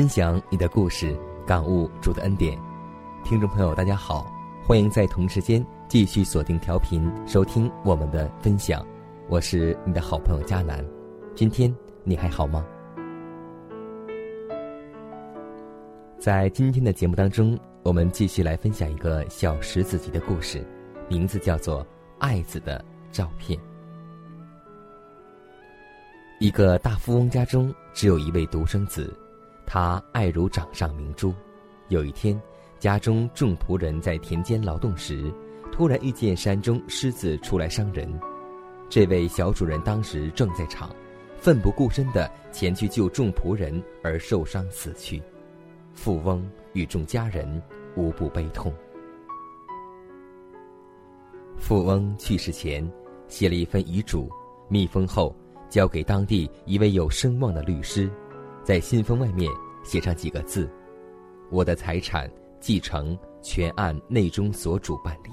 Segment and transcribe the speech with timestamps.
[0.00, 1.14] 分享你的故事，
[1.46, 2.58] 感悟主的恩典。
[3.22, 4.26] 听众朋友，大家好，
[4.66, 8.82] 欢迎在同时间继续锁定调频收听我们的分享。
[9.28, 10.82] 我是你的好朋友佳楠，
[11.34, 11.70] 今天
[12.02, 12.64] 你还好吗？
[16.18, 20.66] 在今天的节目当中，我们继续来分享一个小石子集的故事，
[21.10, 21.84] 名字叫做
[22.18, 23.58] 《爱子的照片》。
[26.38, 29.14] 一个大富翁家中只有一位独生子。
[29.72, 31.32] 他爱如掌上明珠。
[31.90, 32.36] 有一天，
[32.80, 35.32] 家中众仆人在田间劳动时，
[35.70, 38.12] 突然遇见山中狮子出来伤人。
[38.88, 40.90] 这位小主人当时正在场，
[41.38, 45.22] 奋不顾身地前去救众仆人，而受伤死去。
[45.94, 47.62] 富翁与众家人
[47.94, 48.74] 无不悲痛。
[51.56, 52.84] 富翁去世前，
[53.28, 54.28] 写了一份遗嘱，
[54.66, 55.32] 密封后
[55.68, 58.10] 交给当地一位有声望的律师。
[58.64, 59.50] 在信封外面
[59.82, 60.70] 写上几个字
[61.50, 65.30] ：“我的财产继承全按内中所主办理。”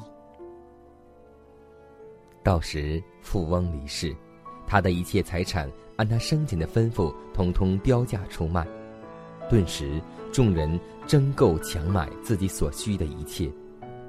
[2.43, 4.15] 到时富翁离世，
[4.65, 8.65] 他的一切财产按他生前的吩咐，通通标价出卖。
[9.49, 10.01] 顿时，
[10.31, 13.51] 众人争购抢买自己所需的一切，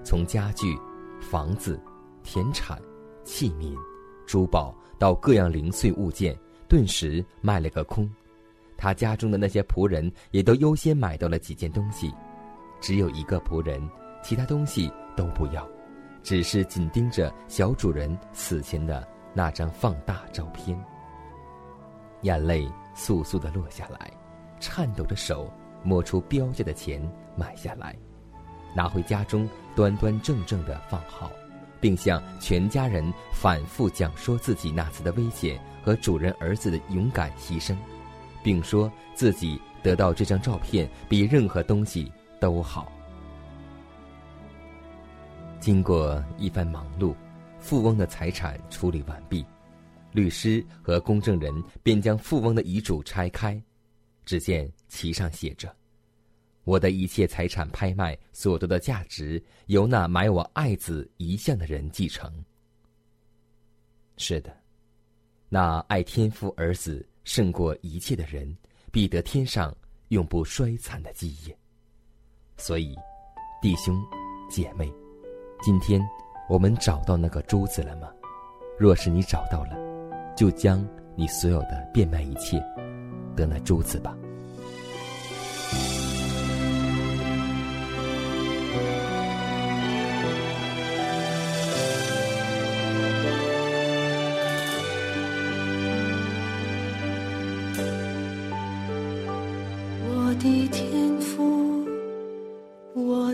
[0.04, 0.78] 从家具、
[1.20, 1.80] 房子、
[2.22, 2.80] 田产、
[3.24, 3.76] 器皿、
[4.26, 6.36] 珠宝到各样零碎物件，
[6.68, 8.08] 顿时卖了个空。
[8.78, 12.14] 他家中的那些仆人也都优先买到了几件东西，
[12.80, 13.82] 只有一个仆人，
[14.22, 15.68] 其他东西都不要，
[16.22, 20.78] 只是紧盯着小主人死前的那张放大照片。
[22.22, 24.10] 眼泪簌簌的落下来，
[24.60, 25.52] 颤抖着手
[25.82, 27.02] 摸出标价的钱
[27.36, 27.96] 买下来，
[28.76, 31.32] 拿回家中端端正正的放好，
[31.80, 37.76] 并向全家人反复讲说自己那次的危险和主人儿子的勇敢牺牲。
[38.42, 42.10] 并说自己得到这张照片比任何东西
[42.40, 42.92] 都好。
[45.60, 47.14] 经过一番忙碌，
[47.58, 49.44] 富翁的财产处理完毕，
[50.12, 53.60] 律师和公证人便将富翁的遗嘱拆开，
[54.24, 55.74] 只见其上写着
[56.64, 62.32] ：“我的一切财产拍卖所得的价值，由那买我爱子遗像的人继承。”
[64.16, 64.56] 是的，
[65.48, 67.04] 那爱天父儿子。
[67.28, 68.56] 胜过一切的人，
[68.90, 69.76] 必得天上
[70.08, 71.54] 永不衰残的基业。
[72.56, 72.96] 所以，
[73.60, 73.94] 弟兄
[74.48, 74.90] 姐妹，
[75.60, 76.00] 今天
[76.48, 78.08] 我们找到那个珠子了吗？
[78.78, 79.76] 若是你找到了，
[80.34, 80.82] 就将
[81.14, 82.58] 你所有的变卖一切，
[83.36, 84.16] 得那珠子吧。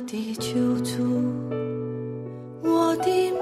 [0.06, 0.54] 地救
[0.84, 1.02] 主，
[2.62, 3.33] 我的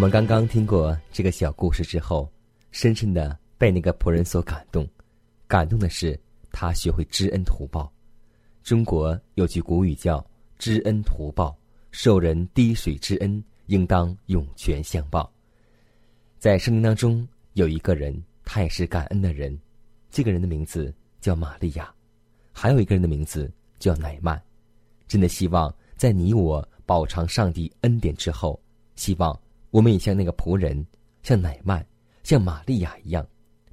[0.00, 2.26] 我们刚刚听过这个小故事之后，
[2.70, 4.88] 深深的被那个仆人所感动。
[5.46, 6.18] 感动的是
[6.50, 7.92] 他学会知恩图报。
[8.62, 10.26] 中国有句古语叫
[10.58, 11.54] “知恩图报”，
[11.92, 15.30] 受人滴水之恩，应当涌泉相报。
[16.38, 19.54] 在圣经当中有一个人，他也是感恩的人，
[20.10, 20.90] 这个人的名字
[21.20, 21.92] 叫玛利亚，
[22.54, 24.42] 还有一个人的名字叫乃曼。
[25.06, 28.58] 真的希望在你我饱尝上帝恩典之后，
[28.96, 29.38] 希望
[29.70, 30.84] 我们也像那个仆人，
[31.22, 31.84] 像乃曼，
[32.22, 33.26] 像玛利亚一样，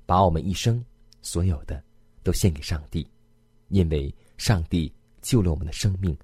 [0.06, 0.84] 把我们一生
[1.22, 1.84] 所有的
[2.24, 3.08] 都献给上帝，
[3.70, 6.16] 因为上帝救了我们的生命，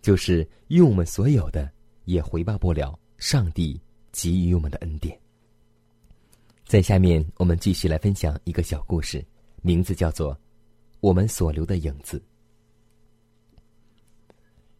[0.00, 1.70] 就是用我们所有的
[2.04, 5.18] 也回报不了上帝给予我们的恩典。
[6.64, 9.24] 在下面，我们继续来分享一个小故事，
[9.60, 10.34] 名字叫做
[11.00, 12.18] 《我们所留的影子》。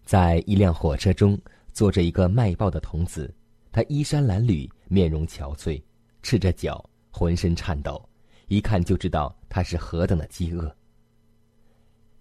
[0.04, 1.38] 在一辆火车中，
[1.72, 3.32] 坐着一个卖报的童子，
[3.72, 5.82] 他衣衫褴褛，面容憔悴，
[6.22, 8.06] 赤着脚，浑身颤抖，
[8.48, 10.72] 一看就知道他是何等的饥饿。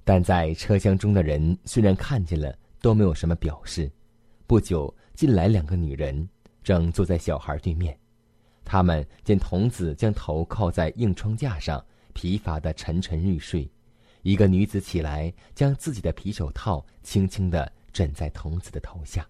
[0.05, 3.91] 但在车厢中的人虽然看见了，都没有什么表示。
[4.47, 6.27] 不久，进来两个女人，
[6.63, 7.97] 正坐在小孩对面。
[8.63, 13.69] 他们见童子将头靠在硬窗架上，疲乏的沉沉欲睡。
[14.21, 19.27] 一个女子起来，将自己的皮手套轻轻的枕在童子的头下，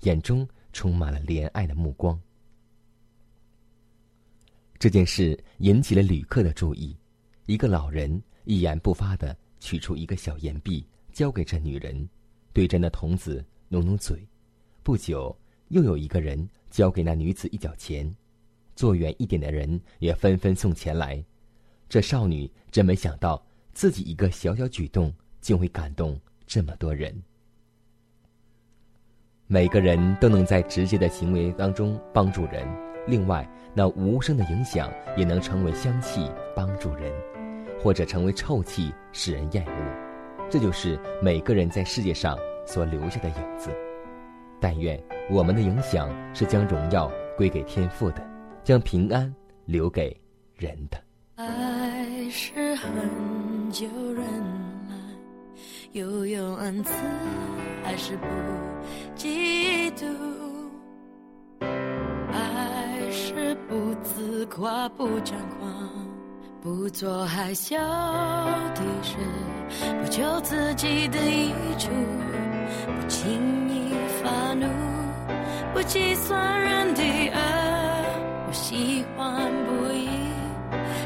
[0.00, 2.20] 眼中充满了怜爱的目光。
[4.78, 6.96] 这件事引起了旅客的注意，
[7.46, 12.08] 一个老人一言不发的取出一个小银币，交给这女人，
[12.52, 14.26] 对着那童子努努嘴。
[14.82, 15.36] 不久，
[15.68, 18.10] 又有一个人交给那女子一角钱，
[18.74, 21.22] 坐远一点的人也纷纷送钱来。
[21.86, 25.12] 这少女真没想到，自己一个小小举动，
[25.42, 27.22] 竟会感动这么多人。
[29.52, 32.64] 每个人都能在直接的行为当中帮助人，
[33.04, 37.12] 另外，那无声的影响也能成为香气帮助人，
[37.82, 39.72] 或者成为臭气使人厌恶。
[40.48, 43.70] 这就是每个人在世界上所留下的影子。
[44.60, 44.96] 但愿
[45.28, 48.24] 我们的影响是将荣耀归给天父的，
[48.62, 50.16] 将平安留给
[50.54, 50.96] 人的。
[51.34, 52.88] 爱是很
[53.72, 54.24] 久忍
[55.92, 56.92] 又有恩赐，
[57.82, 58.26] 还是不
[59.16, 60.06] 嫉妒。
[62.32, 65.90] 爱是不自夸，不张狂，
[66.62, 69.16] 不做害羞的事，
[70.00, 71.90] 不求自己的益处，
[72.86, 73.92] 不轻易
[74.22, 74.66] 发怒，
[75.74, 80.08] 不计算人的恶，不喜欢不义。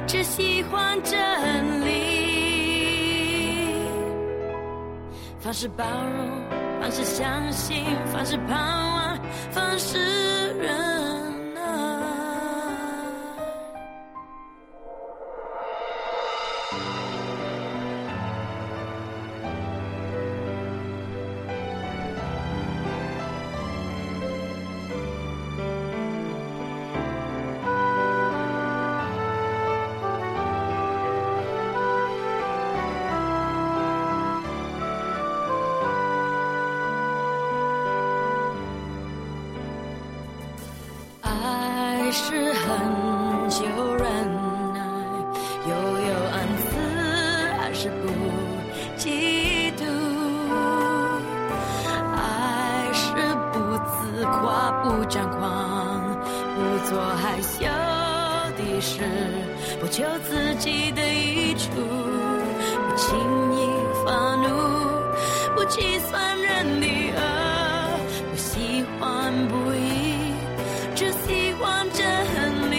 [0.07, 1.19] 只喜欢真，
[5.45, 9.19] 凡事包容，凡事相信，凡事盼望，
[9.51, 9.99] 凡事
[10.59, 10.94] 忍
[57.35, 57.65] 害羞
[58.57, 59.01] 的事，
[59.81, 63.19] 不求自己的益处，不轻
[63.57, 63.59] 易
[64.05, 64.47] 发怒，
[65.57, 66.87] 不计算人的
[67.17, 67.99] 恶，
[68.31, 70.33] 不喜欢不义。
[70.95, 72.77] 只喜欢真理，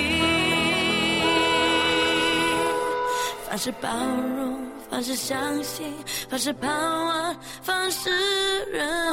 [3.49, 3.89] 凡事包
[4.37, 4.57] 容，
[4.89, 5.93] 凡事相信，
[6.29, 8.09] 凡事盼望，凡事
[8.71, 9.04] 忍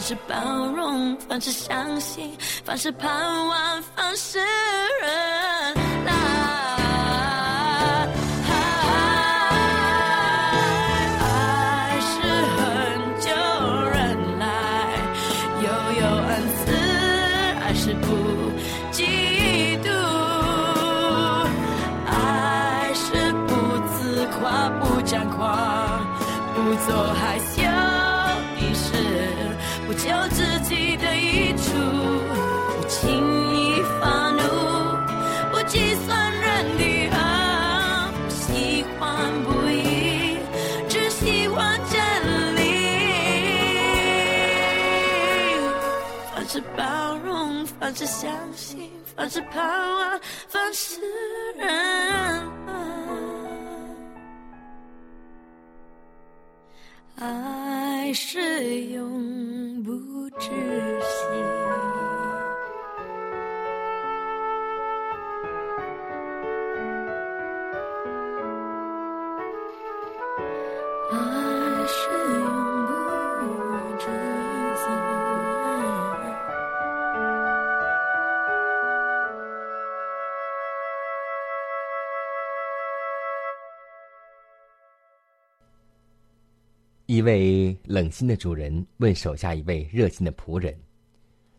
[0.00, 0.34] 凡事包
[0.74, 3.10] 容，凡事相信，凡事盼
[3.48, 4.38] 望，凡事
[5.02, 5.74] 忍
[6.06, 6.10] 耐。
[11.20, 12.58] 爱是很
[13.20, 13.28] 久
[13.92, 14.46] 忍耐，
[15.60, 15.68] 又
[16.00, 16.30] 有恩
[16.64, 16.72] 慈，
[17.60, 18.06] 爱是不
[18.90, 19.04] 嫉
[19.84, 19.86] 妒，
[22.06, 23.52] 爱是不
[23.92, 25.46] 自夸，不张狂，
[26.54, 27.38] 不做害
[48.00, 50.99] 容，凡事相信，凡事盼望，凡事
[87.30, 90.76] 位冷心的主人问手下一位热心的仆人：“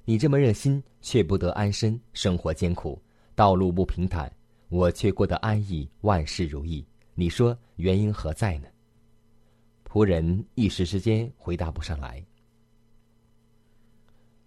[0.03, 3.01] 你这么热心，却不得安身，生活艰苦，
[3.35, 4.29] 道路不平坦，
[4.67, 6.85] 我却过得安逸，万事如意。
[7.15, 8.67] 你说原因何在呢？”
[9.87, 12.21] 仆人一时之间回答不上来。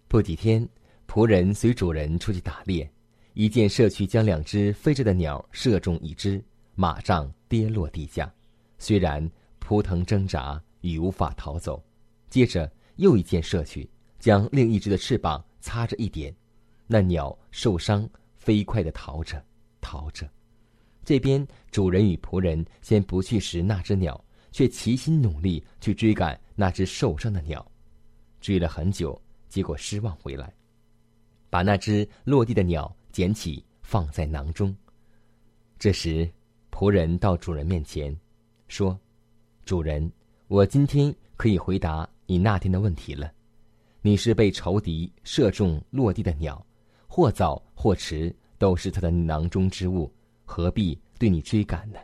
[0.07, 0.67] 不几天，
[1.07, 2.87] 仆人随主人出去打猎，
[3.33, 6.43] 一箭射去，将两只飞着的鸟射中一只，
[6.75, 8.31] 马上跌落地下。
[8.77, 9.27] 虽然
[9.57, 11.83] 扑腾挣扎，已无法逃走。
[12.29, 13.89] 接着又一箭射去，
[14.19, 16.35] 将另一只的翅膀擦着一点，
[16.85, 19.43] 那鸟受伤，飞快的逃着，
[19.81, 20.29] 逃着。
[21.03, 27.65] 这边主人与仆人先不去识那只鸟，却齐心努力去追赶那只受伤的鸟，
[28.39, 29.19] 追了很久。
[29.47, 30.53] 结果失望回来，
[31.49, 34.75] 把那只落地的鸟捡起，放在囊中。
[35.79, 36.29] 这时，
[36.71, 38.17] 仆人到主人面前，
[38.67, 38.99] 说
[39.63, 40.11] ：“主人，
[40.47, 43.31] 我今天可以回答你那天的问题了。
[44.03, 46.63] 你是被仇敌射中落地的鸟，
[47.07, 50.11] 或早或迟都是他的囊中之物，
[50.45, 51.97] 何必对你追赶呢？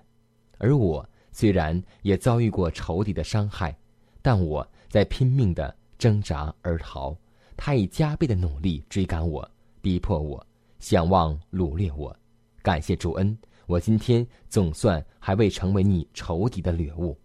[0.58, 3.78] 而我虽然也遭遇过仇敌的伤害，
[4.24, 7.16] 但我在拼命的挣扎而逃。”
[7.56, 9.48] 他以加倍的努力追赶我，
[9.84, 10.44] 逼迫我，
[10.80, 12.16] 想望掳掠我。
[12.64, 17.16] 感谢主恩，我今天总算还未成为你仇敌的掠物。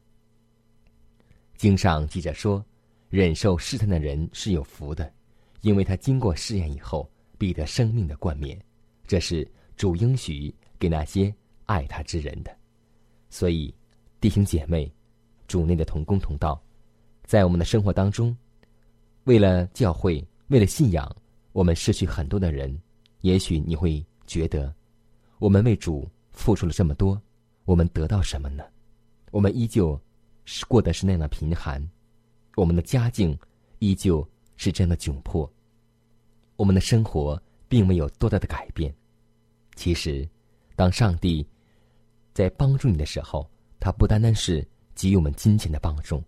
[1.57, 2.65] 经上记着说，
[3.09, 5.11] 忍受试探的人是有福的，
[5.63, 8.61] 因为他经过试验以后，必得生命的冠冕。
[9.07, 9.47] 这是
[9.77, 11.33] 主应许给那些
[11.65, 12.57] 爱他之人的。
[13.31, 13.75] 所以，
[14.21, 14.93] 弟兄姐妹，
[15.47, 16.63] 主内的同工同道，
[17.25, 18.37] 在我们的生活当中。
[19.25, 21.11] 为了教会，为了信仰，
[21.53, 22.79] 我们失去很多的人。
[23.23, 24.73] 也许你会觉得，
[25.39, 27.21] 我们为主付出了这么多，
[27.65, 28.63] 我们得到什么呢？
[29.33, 30.01] 我们依旧
[30.47, 31.87] 是过的是那样的贫寒，
[32.57, 33.39] 我们的家境
[33.81, 35.53] 依旧是这样的窘迫，
[36.57, 38.91] 我们的生活并没有多大的改变。
[39.75, 40.27] 其实，
[40.75, 41.47] 当上帝
[42.33, 43.47] 在帮助你的时候，
[43.79, 46.25] 他不单单是给予我们金钱的帮助，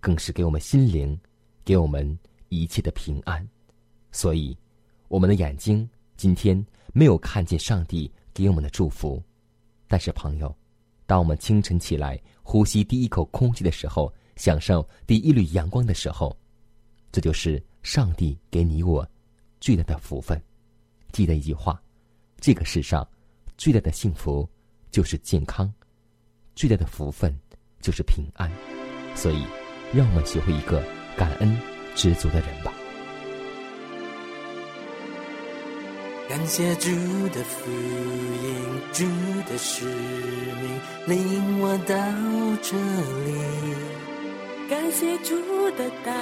[0.00, 1.20] 更是给我们心灵，
[1.62, 2.18] 给我们。
[2.48, 3.44] 一切的平安，
[4.12, 4.56] 所以
[5.08, 9.20] 我们的眼睛今天没有看见上帝给我们的祝福。
[9.88, 10.56] 但是，朋友，
[11.06, 16.36] 当我们清晨起来呼吸第一口空气的时候，享受第一缕阳光的时候，
[17.10, 19.08] 这就是上帝给你我
[19.60, 20.40] 最大的福分。
[21.12, 21.80] 记得一句话：
[22.40, 23.06] 这个世上
[23.56, 24.48] 最大的幸福
[24.90, 25.72] 就是健康，
[26.54, 27.34] 最大的福分
[27.80, 28.50] 就是平安。
[29.14, 29.44] 所以，
[29.94, 30.84] 让我们学会一个
[31.16, 31.56] 感恩。
[31.96, 32.70] 知足的人吧。
[36.28, 36.90] 感谢主
[37.28, 37.70] 的福
[38.42, 39.04] 音，主
[39.48, 41.94] 的使命领我到
[42.62, 42.76] 这
[43.24, 43.28] 里。
[44.68, 45.36] 感谢主
[45.78, 46.12] 的带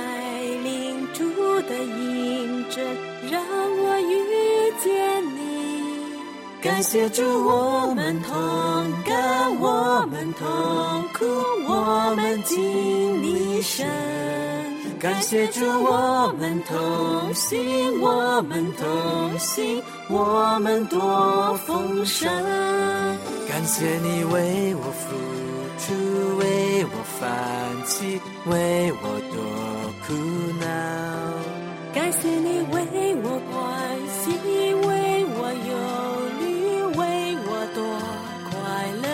[0.62, 1.24] 领，主
[1.62, 2.84] 的引证，
[3.30, 5.34] 让我遇见你。
[6.60, 8.34] 感谢主，我们同
[9.04, 10.46] 甘，我们同
[11.14, 11.24] 苦，
[11.66, 14.53] 我们经历神。
[15.04, 22.26] 感谢主，我们同行，我们同行，我们多丰盛。
[23.46, 25.14] 感谢你为我付
[25.78, 25.92] 出，
[26.38, 27.28] 为我放
[27.84, 29.36] 弃，为我多
[30.06, 30.14] 苦
[30.58, 30.64] 恼。
[31.92, 33.62] 感谢你为我关
[34.22, 34.24] 心，
[34.88, 34.90] 为
[35.36, 35.38] 我
[35.68, 35.72] 忧
[36.40, 36.48] 虑，
[36.96, 37.02] 为
[37.44, 37.84] 我多
[38.48, 38.56] 快
[39.02, 39.04] 乐。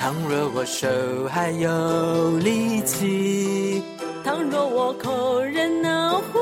[0.00, 0.88] 倘若我手
[1.28, 3.82] 还有力气。
[4.32, 6.38] 倘若我口仍能呼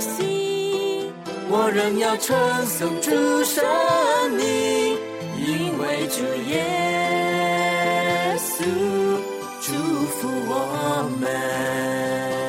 [0.00, 1.12] 吸，
[1.48, 3.12] 我仍要称颂主
[3.44, 3.64] 神
[4.32, 4.98] 名，
[5.38, 8.64] 因为主耶稣
[9.60, 9.72] 祝
[10.16, 12.47] 福我们。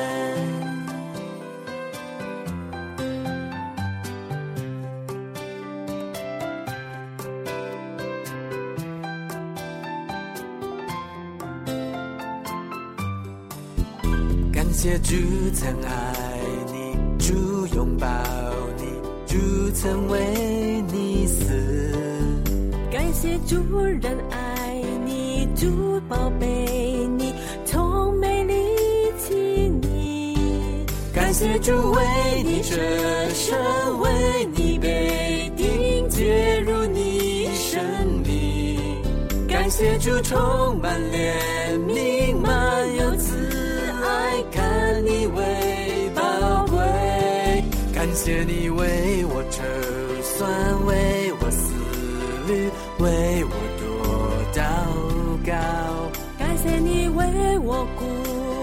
[14.82, 15.14] 谢主
[15.52, 16.40] 曾爱
[16.72, 18.06] 你，主拥抱
[18.78, 18.84] 你，
[19.26, 19.36] 主
[19.74, 21.44] 曾为你死。
[22.90, 27.34] 感谢主人爱你，主宝贝你，
[27.66, 28.54] 从没离
[29.18, 29.34] 弃
[29.82, 30.86] 你。
[31.12, 32.80] 感谢主为你舍
[33.34, 33.58] 身，
[34.00, 37.84] 为你被钉，接入你生
[38.26, 38.80] 命。
[39.46, 43.49] 感谢主充满怜悯，满有慈。
[48.10, 49.62] 感谢你为我筹
[50.20, 50.50] 算，
[50.84, 51.72] 为我思
[52.48, 52.68] 虑，
[52.98, 53.86] 为我多
[54.52, 54.60] 祷
[55.46, 55.52] 告。
[56.36, 58.02] 感谢你为我鼓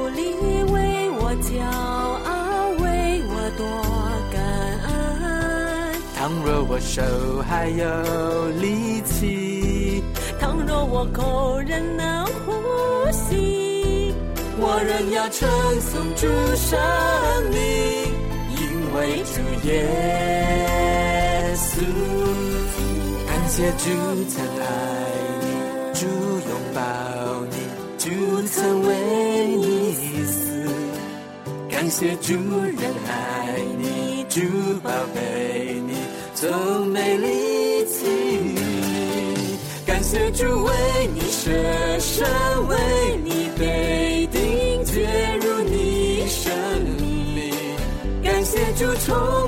[0.09, 0.35] 励，
[0.69, 3.65] 为我骄傲，为我多
[4.33, 4.43] 感
[4.89, 5.95] 恩。
[6.17, 7.01] 倘若我手
[7.47, 10.03] 还有力气，
[10.41, 12.51] 倘若我口仍能呼
[13.13, 14.13] 吸，
[14.59, 15.47] 我仍要称
[15.79, 16.77] 颂主生
[17.49, 18.11] 命，
[18.97, 19.69] 为主耶
[21.55, 21.81] 稣，
[23.27, 23.85] 感谢主
[24.29, 24.65] 曾爱
[25.41, 25.45] 你，
[25.93, 26.81] 主拥抱
[27.51, 27.55] 你，
[27.99, 28.05] 主
[28.47, 28.55] 曾
[28.87, 28.89] 为
[29.55, 29.65] 你
[30.25, 30.67] 死，
[31.69, 33.09] 感谢主仍爱
[33.77, 34.41] 你，主
[34.81, 35.93] 宝贝你，
[36.33, 37.97] 从没离弃。
[39.85, 40.73] 感谢主为
[41.13, 41.51] 你舍
[41.99, 42.27] 身，
[42.67, 42.76] 为
[49.07, 49.46] 谢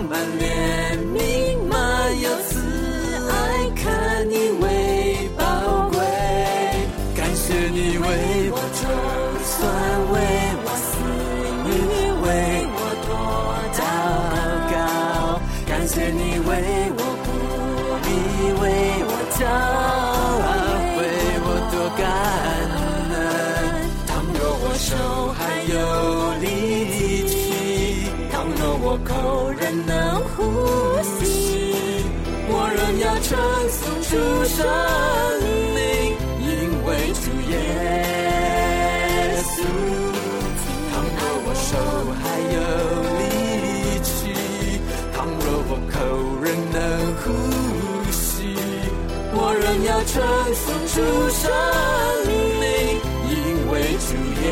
[47.29, 48.55] 呼吸，
[49.33, 50.13] 我仍要称
[50.53, 50.95] 颂主
[51.29, 51.41] 生
[52.59, 52.63] 命，
[53.29, 53.31] 因
[53.71, 53.73] 为
[54.07, 54.09] 主
[54.43, 54.45] 耶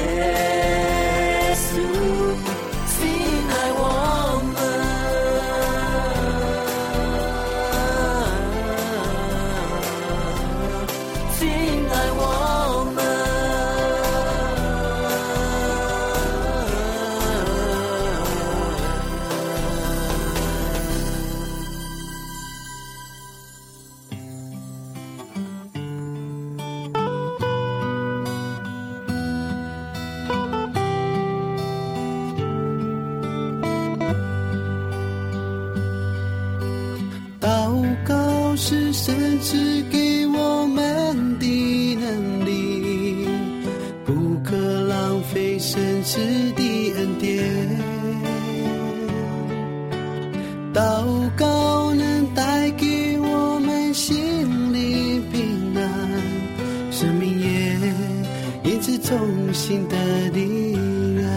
[59.68, 59.98] 重新的
[60.30, 60.78] 力
[61.18, 61.30] 量。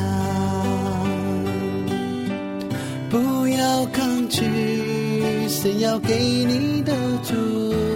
[3.11, 4.45] 不要抗拒
[5.49, 6.15] 神要给
[6.45, 6.93] 你的
[7.25, 7.35] 祝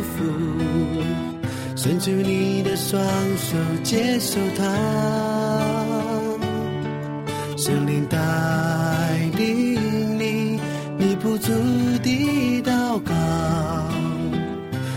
[0.02, 0.24] 福，
[1.76, 3.00] 伸出你的双
[3.36, 4.64] 手接受它。
[7.56, 8.18] 神灵带
[9.38, 10.58] 领你，
[10.98, 11.52] 你不住
[12.02, 13.14] 地祷告，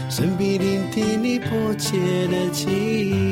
[0.10, 1.95] 神必聆听你迫切
[2.26, 3.27] 的祈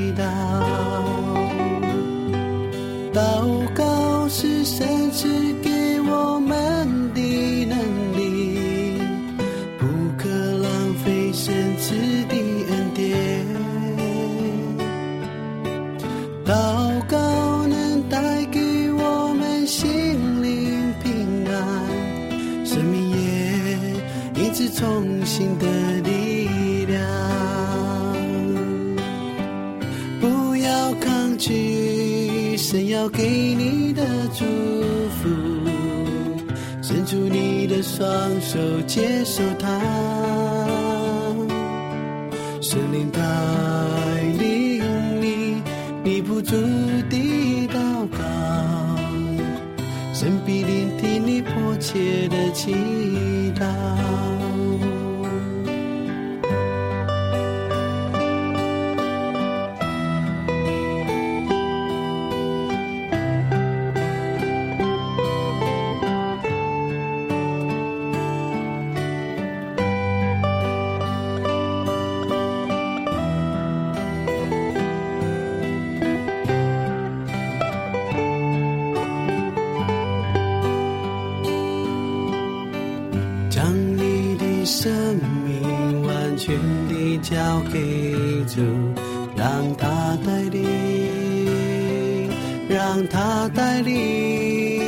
[92.95, 94.81] 让他带领，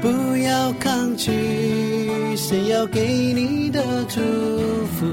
[0.00, 1.30] 不要抗拒
[2.34, 4.18] 神要给你的祝
[4.86, 5.04] 福，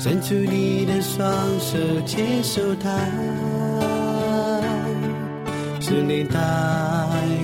[0.00, 1.30] 伸出你的双
[1.60, 2.90] 手接受他。
[5.78, 6.40] 是你带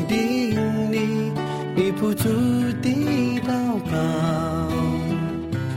[0.09, 1.31] 领你，
[1.77, 2.29] 你不住
[2.83, 3.53] 地祷
[3.88, 3.97] 告，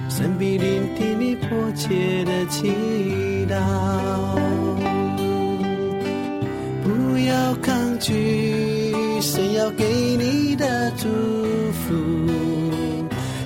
[0.09, 2.73] 神必聆听你迫切的祈
[3.47, 4.04] 祷。
[8.05, 9.83] 去神要给
[10.15, 11.07] 你的祝
[11.71, 11.95] 福，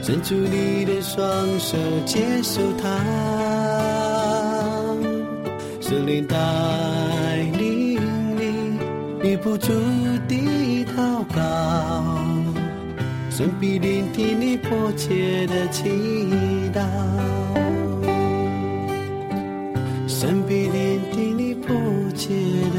[0.01, 1.23] 伸出你的双
[1.57, 2.89] 手接受它。
[5.79, 6.35] 圣灵带
[7.57, 8.01] 领
[8.35, 8.77] 你，
[9.23, 9.71] 你不住
[10.27, 11.41] 地祷告，
[13.29, 15.89] 神必聆听你迫切的祈
[16.75, 16.81] 祷。
[20.05, 21.73] 神必聆听你迫
[22.13, 22.27] 切
[22.75, 22.78] 的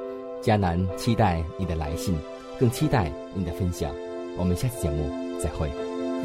[0.42, 2.18] 迦南期待你的来信，
[2.58, 3.90] 更期待你的分享。
[4.36, 5.10] 我们下期节目
[5.40, 5.70] 再会。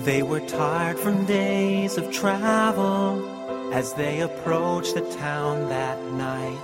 [0.05, 3.21] They were tired from days of travel
[3.73, 6.57] as they approached the town that night,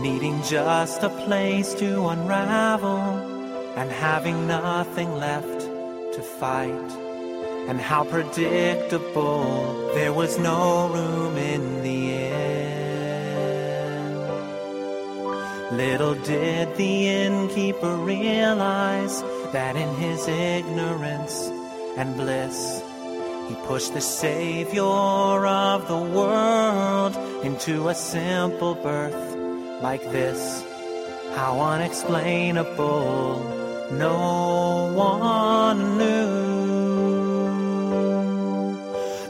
[0.00, 3.00] needing just a place to unravel
[3.76, 5.66] and having nothing left
[6.14, 6.70] to fight.
[7.68, 12.19] And how predictable, there was no room in the inn.
[15.71, 19.21] Little did the innkeeper realize
[19.53, 21.49] that in his ignorance
[21.95, 22.83] and bliss,
[23.47, 29.37] he pushed the Savior of the world into a simple birth
[29.81, 30.61] like this.
[31.35, 33.39] How unexplainable,
[33.93, 36.51] no one knew.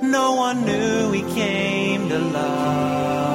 [0.09, 3.30] No one knew he came to love.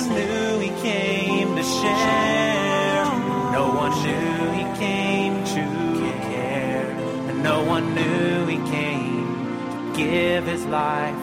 [0.00, 3.04] One knew he came to share.
[3.52, 6.90] No one knew he came to care.
[7.28, 9.26] And no one knew he came
[9.72, 11.14] to give his life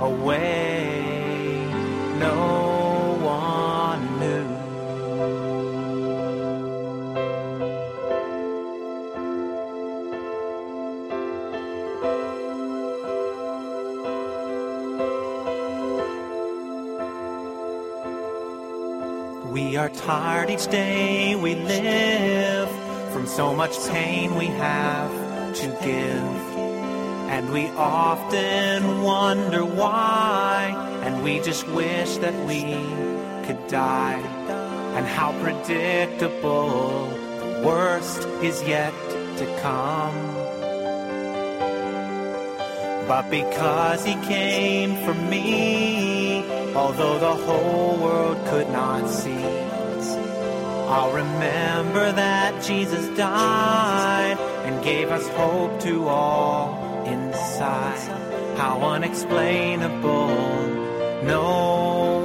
[0.00, 1.64] away.
[2.18, 2.75] No
[19.86, 22.68] are tired each day we live
[23.12, 25.12] from so much pain we have
[25.54, 26.40] to give.
[27.30, 32.62] And we often wonder why, and we just wish that we
[33.46, 34.18] could die.
[34.96, 37.06] And how predictable
[37.38, 38.92] the worst is yet
[39.38, 40.18] to come.
[43.06, 46.42] But because he came for me,
[46.74, 49.55] although the whole world could not see,
[50.88, 57.98] I'll remember that Jesus died and gave us hope to all inside.
[58.56, 60.28] How unexplainable,
[61.24, 62.15] no